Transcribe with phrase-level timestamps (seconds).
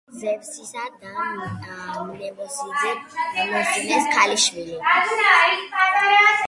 [0.19, 1.25] ზევსისა და
[2.07, 4.81] მნემოსინეს ქალიშვილი.